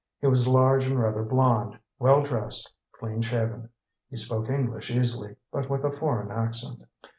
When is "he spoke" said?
4.09-4.49